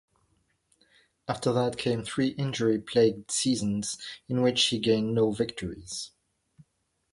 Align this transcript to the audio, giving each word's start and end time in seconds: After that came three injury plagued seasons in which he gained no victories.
After 1.27 1.53
that 1.53 1.77
came 1.77 2.01
three 2.03 2.29
injury 2.29 2.79
plagued 2.81 3.29
seasons 3.29 3.99
in 4.27 4.41
which 4.41 4.63
he 4.69 4.79
gained 4.79 5.13
no 5.13 5.29
victories. 5.29 6.09